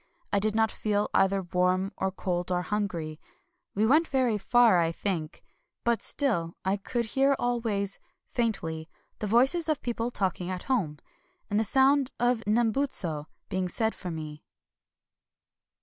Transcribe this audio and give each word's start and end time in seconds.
I 0.33 0.39
did 0.39 0.55
not 0.55 0.71
feel 0.71 1.11
either 1.13 1.43
warm 1.43 1.91
or 1.95 2.11
cold 2.11 2.51
or 2.51 2.63
hungry. 2.63 3.21
We 3.75 3.85
went 3.85 4.07
very 4.07 4.39
far, 4.39 4.79
I 4.79 4.91
think; 4.91 5.43
but 5.83 6.01
still 6.01 6.57
I 6.65 6.77
could 6.77 7.05
hear 7.13 7.35
always, 7.37 7.99
faintly, 8.25 8.89
the 9.19 9.27
voices 9.27 9.69
of 9.69 9.83
people 9.83 10.09
talking 10.09 10.49
at 10.49 10.63
home; 10.63 10.97
and 11.51 11.59
the 11.59 11.63
sound 11.63 12.09
of 12.19 12.39
the 12.39 12.45
Nembutsu 12.45 13.07
^ 13.25 13.25
being 13.47 13.69
said 13.69 13.93
for 13.93 14.09
me. 14.09 14.43